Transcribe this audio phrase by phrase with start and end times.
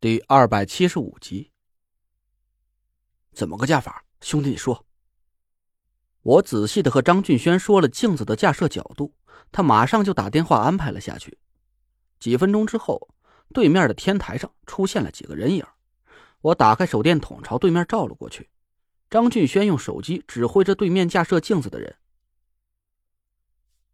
[0.00, 1.50] 第二百七十五集，
[3.32, 4.04] 怎么个架法？
[4.20, 4.86] 兄弟，你说。
[6.22, 9.12] 我仔细的和张俊轩说了镜子的架设角度，
[9.50, 11.36] 他马上就打电话安排了下去。
[12.20, 13.08] 几分钟之后，
[13.52, 15.66] 对面的天台上出现了几个人影。
[16.42, 18.48] 我打开手电筒朝对面照了过去。
[19.10, 21.96] 张俊轩用手机指挥着对面架设镜子的人：“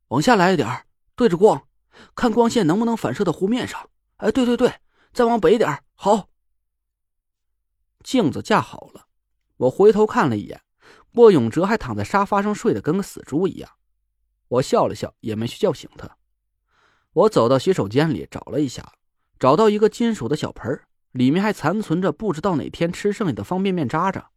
[0.08, 0.84] 往下来一点，
[1.16, 1.66] 对着光，
[2.14, 4.70] 看光线能不能反射到湖面上。”哎，对对对。
[5.14, 6.28] 再往北点好。
[8.02, 9.06] 镜子架好了，
[9.56, 10.60] 我回头看了一眼，
[11.14, 13.70] 郭永哲还躺在沙发上睡得跟个死猪一样。
[14.48, 16.18] 我笑了笑，也没去叫醒他。
[17.12, 18.92] 我走到洗手间里找了一下，
[19.38, 20.80] 找到一个金属的小盆
[21.12, 24.30] 里面还残存着不知道哪天吃剩下的方便面渣渣，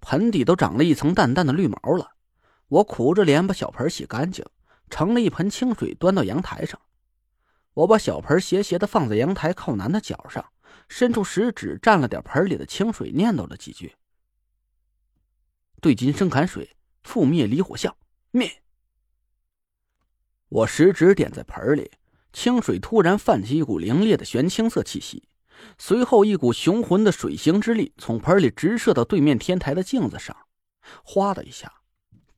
[0.00, 2.10] 盆底都长了一层淡淡的绿毛了。
[2.66, 4.44] 我苦着脸把小盆洗干净，
[4.88, 6.80] 盛了一盆清水端到阳台上。
[7.74, 10.44] 我把小盆斜斜的放在阳台靠南的角上，
[10.88, 13.94] 伸出食指蘸了点盆里的清水，念叨了几句
[15.80, 17.96] ：“对金生坎水，覆灭离火象，
[18.32, 18.62] 灭。”
[20.50, 21.92] 我食指点在盆里，
[22.32, 25.28] 清水突然泛起一股凌冽的玄青色气息，
[25.78, 30.36] 随后一股雄浑的水行之力从盆里直射到对面天台的镜子上，
[31.04, 31.72] 哗的一下，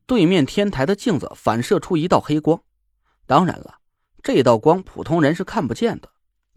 [0.05, 2.62] 对面天台的镜子反射出一道黑光。
[3.27, 3.78] 当然了。
[4.23, 6.11] 这道光普通人是看不见的，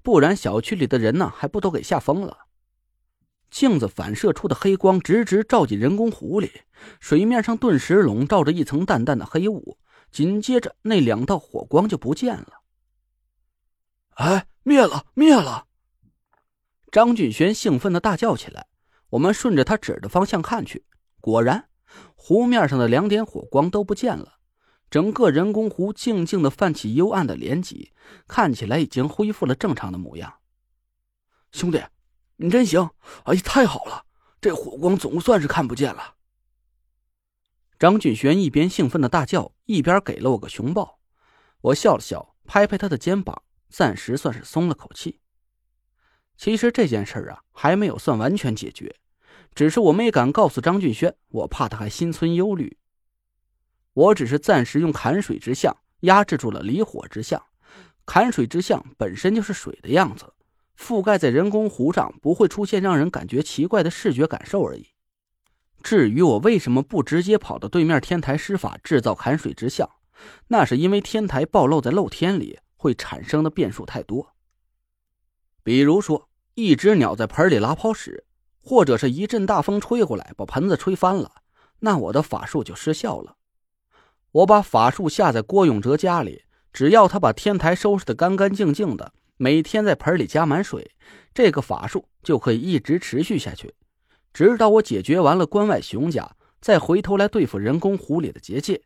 [0.04, 2.46] 不然小区里的人呢还不都给吓疯了。
[3.50, 6.52] 镜子反射出的黑光直直照进人工湖里，
[7.00, 9.78] 水面上顿时笼罩着一层淡淡的黑雾，
[10.12, 12.62] 紧接着那两道火光就不见了。
[14.16, 15.68] 哎，灭了，灭了！
[16.92, 18.68] 张俊轩兴奋的大叫起来。
[19.10, 20.84] 我们顺着他指的方向看去，
[21.22, 21.70] 果然，
[22.16, 24.40] 湖面上的两点火光都不见了。
[24.96, 27.90] 整个人工湖静静的泛起幽暗的涟漪，
[28.30, 30.36] 看起来已经恢复了正常的模样。
[31.52, 31.84] 兄弟，
[32.38, 32.92] 你真行！
[33.26, 34.06] 哎，太好了，
[34.40, 36.16] 这火光总算是看不见了。
[37.78, 41.02] 张俊轩一边兴奋的大叫，一边给了我个熊抱。
[41.60, 45.20] 我笑了笑，拍拍他的肩膀，暂时算是松了口气。
[46.38, 48.96] 其实这件事啊，还没有算完全解决，
[49.54, 52.78] 只是我没敢告诉张俊轩，我怕他还心存忧虑。
[53.96, 57.42] 我只是暂时用坎水之象压制住了离火之象，
[58.06, 60.34] 坎水之象本身就是水的样子，
[60.78, 64.90] 覆盖在人工湖上不会出现让人感觉奇怪的视觉感受而已。
[65.82, 69.90] 至于我为什么不直接跑到对面天台施法制造坎水之象，
[70.50, 74.34] 那是因为天台暴露在露天里会产生的变数太多。
[75.64, 78.26] 比如说，一只鸟在盆里拉泡屎，
[78.62, 81.32] 或者是一阵大风吹过来把盆子吹翻了，
[81.80, 83.38] 那我的法术就失效了。
[84.36, 90.92] 我把法术下在郭永哲家里，只要他把天台收拾的干干净净的，每天在盆里加满水，
[91.34, 93.74] 这个法术就可以一直持续下去，
[94.34, 98.82] 直到我解决完了关外熊家，再回头来对付人工湖里的结界。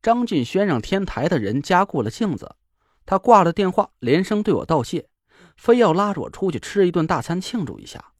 [0.00, 2.56] 张俊轩让天台的人加固了镜子，
[3.04, 5.10] 他挂了电话，连声对我道谢，
[5.58, 8.14] 非要拉着我出去吃一顿大餐庆祝一下。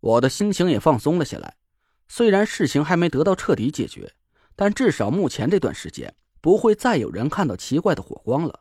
[0.00, 1.54] 我的心情也放松了下来。
[2.08, 4.14] 虽然事情还没得到彻底解决，
[4.54, 8.60] 但至少目前这段时间不会再有人看到奇怪的火光了。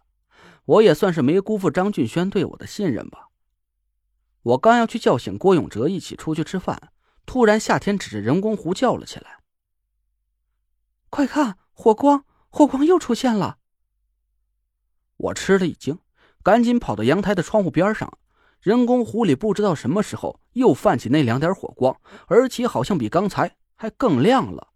[0.65, 3.29] 我也算是没辜负张俊轩对我的信任吧。
[4.41, 6.91] 我刚要去叫醒郭永哲一起出去吃饭，
[7.25, 9.39] 突然夏天指着人工湖叫了起来
[11.09, 12.25] ：“快看，火光！
[12.49, 13.59] 火光又出现了！”
[15.17, 15.99] 我吃了一惊，
[16.43, 18.17] 赶紧跑到阳台的窗户边上。
[18.65, 21.95] 人工湖里不知道什么时候又泛起那两点火光，
[22.25, 24.69] 而且好像比刚才还更亮了。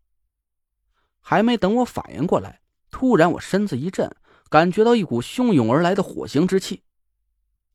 [1.19, 2.61] 还没等我反应过来，
[2.91, 4.07] 突然我身子一震，
[4.47, 6.83] 感觉到一股汹涌而来的火星之气。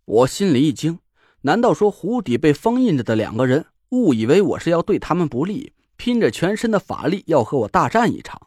[0.04, 1.00] 我心里一惊，
[1.40, 8.40] 难道说湖底被封印着的两个人误以为我是要对他们不利，拼着全身的法力要和我大战一场？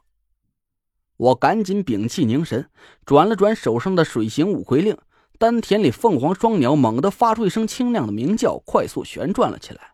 [1.18, 2.70] 我赶紧屏气凝神，
[3.04, 4.98] 转了转手上的水形五魁令。
[5.40, 9.94] 丹田里凤凰双鸟猛地发出一声清亮的鸣叫，快速旋转了起来。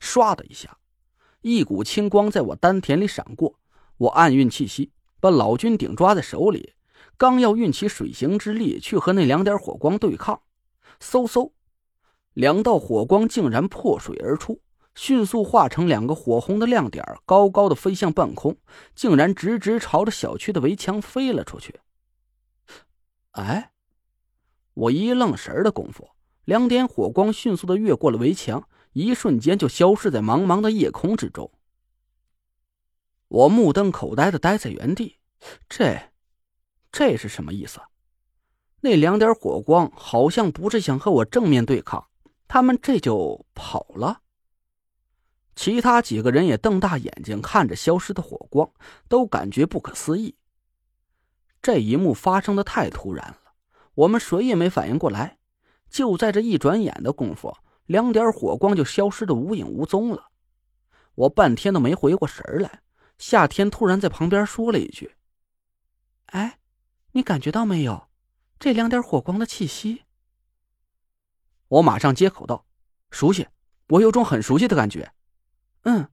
[0.00, 0.78] 唰的一下，
[1.40, 3.58] 一股青光在我丹田里闪过。
[3.96, 6.74] 我暗运气息，把老君鼎抓在手里，
[7.16, 10.42] 刚要运起水行之力去和那两点火光对抗，
[11.00, 11.50] 嗖嗖，
[12.32, 14.60] 两道火光竟然破水而出，
[14.94, 18.56] 迅速化成两个火红的亮点，高高的飞向半空，
[18.94, 21.80] 竟然直直朝着小区的围墙飞了出去。
[23.32, 23.73] 哎。
[24.74, 26.10] 我一愣神的功夫，
[26.44, 31.50] 两点火光迅速的越过了围墙，一瞬间就消失在茫茫的夜空之中。
[33.28, 35.18] 我目瞪口呆的呆在原地，
[35.68, 36.12] 这，
[36.92, 37.80] 这是什么意思？
[38.80, 42.08] 那两点火光好像不是想和我正面对抗，
[42.46, 44.20] 他们这就跑了。
[45.56, 48.70] 其他几个人也瞪大眼睛看着消失的火光，
[49.08, 50.36] 都感觉不可思议。
[51.62, 53.43] 这一幕发生的太突然了，
[53.94, 55.38] 我们谁也没反应过来。
[55.88, 57.56] 就在这一转眼的功夫，
[57.86, 60.30] 两点火光就消失的无影无踪了。
[61.14, 62.80] 我半天都没回过神来。
[63.16, 65.14] 夏天突然在旁边说了一句
[66.26, 66.58] ：“哎，
[67.12, 68.08] 你感觉到没有，
[68.58, 70.02] 这两点火光的气息？”
[71.68, 72.66] 我马上接口道
[73.12, 73.46] ：“熟悉，
[73.90, 75.12] 我有种很熟悉的感觉。”
[75.84, 76.08] 嗯，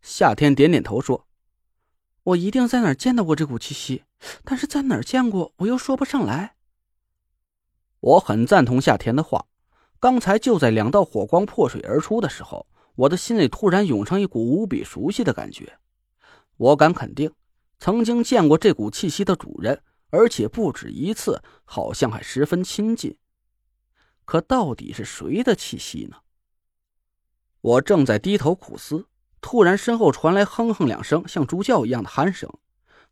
[0.00, 1.28] 夏天点点头说
[2.24, 4.02] ：“我一定在哪儿见到过这股气息，
[4.42, 6.56] 但是在哪儿见过，我又说不上来。”
[8.02, 9.46] 我很赞同夏天的话。
[10.00, 12.66] 刚才就在两道火光破水而出的时候，
[12.96, 15.78] 我的心里突然涌上一股无比熟悉的感觉。
[16.56, 17.32] 我敢肯定，
[17.78, 23.16] 曾经见过这股气息的主人，而且不止一次，好像还十分亲近。
[24.24, 26.16] 可到底是谁的气息呢？
[27.60, 29.06] 我正在低头苦思，
[29.40, 32.52] 突然身后传来哼哼两声像猪叫一样的鼾声，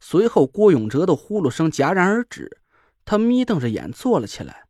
[0.01, 2.61] 随后郭永哲的呼噜声戛然而止。
[3.05, 4.65] 他眯瞪着眼坐了起来。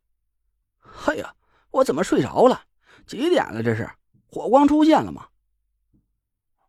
[1.05, 1.35] 哎呀，
[1.71, 2.63] 我怎么睡着了？
[3.05, 3.63] 几点了？
[3.63, 3.89] 这是
[4.27, 5.27] 火光出现了吗？”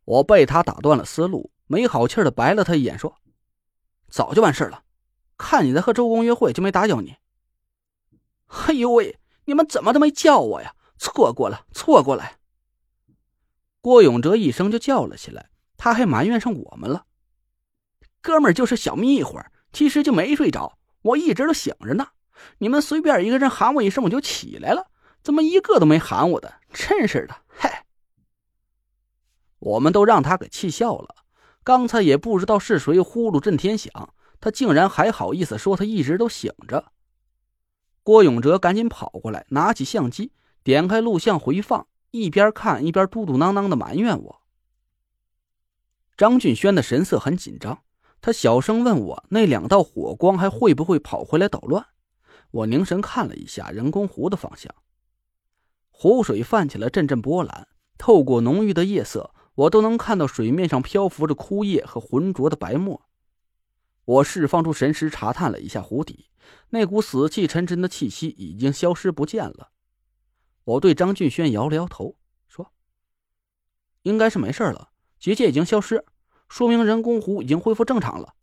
[0.05, 3.19] 我被他打断了思路，没好气的白了他一眼，说
[4.11, 4.83] ：“早就完事了，
[5.39, 7.17] 看你在和周公约会，就没打搅你。
[8.67, 10.75] ”“哎呦喂，你们怎么都没叫我呀？
[10.99, 12.39] 错过了，错过了。”
[13.81, 17.07] 郭永哲一声就叫了起来，他还埋怨上我们了。
[18.21, 22.09] 哥们儿就是小眯一会儿，其实就没睡着，我一直都醒着呢。
[22.59, 24.89] 你们随便一个人喊我一声，我就起来了，
[25.23, 26.55] 怎么一个都没喊我的？
[26.73, 27.85] 真是的，嗨！
[29.59, 31.17] 我们都让他给气笑了。
[31.65, 36.93] 刚才也不知道是谁呼噜震天响，他竟然还好意思说他一直都醒着。
[38.03, 40.33] 郭永哲赶紧跑过来，拿起相机，
[40.65, 41.87] 点开录像回放。
[42.11, 44.43] 一边看一边嘟嘟囔囔的埋怨我。
[46.17, 47.83] 张俊轩的神色很紧张，
[48.21, 51.87] 他小声问我：“那两道火光还会不会跑回来捣乱？”
[52.53, 54.73] 我凝神看了一下人工湖的方向，
[55.91, 57.67] 湖水泛起了阵阵波澜，
[57.99, 63.07] 透过浓郁的夜色，我都能看到水面上漂浮着枯叶和浑浊的白沫。
[64.05, 66.31] 我释放出神识，查探了一下湖底，
[66.71, 69.71] 那股死气沉沉的气息已经消失不见了。
[70.65, 72.17] 我对张俊轩摇了摇头，
[72.49, 72.73] 说
[74.03, 76.05] ：“应该是没事了，结界已经消失，
[76.49, 78.35] 说明人工湖已经恢复正常了。”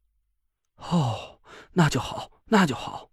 [0.78, 1.42] 哦，
[1.74, 3.09] 那就好，那就好。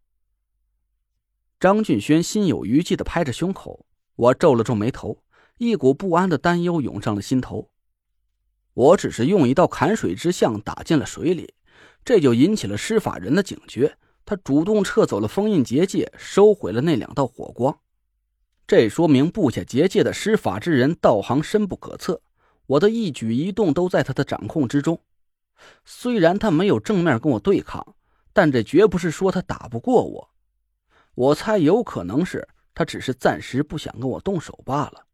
[1.59, 5.23] 张俊轩心有余悸的拍着胸口，我皱了皱眉头，
[5.57, 7.71] 一股不安的担忧涌上了心头。
[8.75, 11.55] 我只是用一道坎水之象打进了水里，
[12.05, 17.79] 这就引起了施法人的警觉，他主动撤走了封印结界，收回了那两道火光。
[18.67, 22.21] 这说明布下结界的施法之人道行深不可测，
[22.67, 25.01] 我的一举一动都在他的掌控之中。
[25.87, 27.95] 虽然他没有正面跟我对抗，
[28.35, 30.31] 但这绝不是说他打不过我。
[31.17, 35.07] 我猜有可能是他只是暂时不想跟我动手罢了。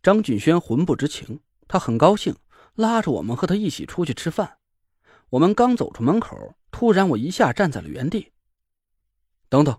[0.00, 2.34] 张俊轩魂不知情，他很高兴，
[2.74, 4.58] 拉着我们和他一起出去吃饭。
[5.30, 8.32] 我们刚走出门口，突然我一下站在了原地。
[9.48, 9.76] 等等。